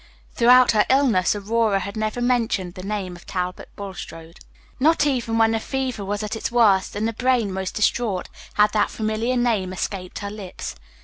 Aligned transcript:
Throughout 0.33 0.71
her 0.71 0.83
illness, 0.89 1.35
Aurora 1.35 1.81
had 1.81 1.95
never 1.95 2.21
mentioned 2.21 2.73
the 2.73 2.81
name 2.81 3.15
of 3.15 3.27
Talbot 3.27 3.69
Bulstrode. 3.75 4.39
Not 4.79 5.05
even 5.05 5.37
when 5.37 5.51
the 5.51 5.59
fever 5.59 6.03
was 6.03 6.23
at 6.23 6.35
its 6.35 6.51
worst, 6.51 6.95
and 6.95 7.07
the 7.07 7.13
brain 7.13 7.53
most 7.53 7.75
distraught, 7.75 8.27
had 8.55 8.71
that 8.73 8.89
familiar 8.89 9.37
name 9.37 9.71
escaped 9.71 10.17
her 10.17 10.31
lips. 10.31 10.75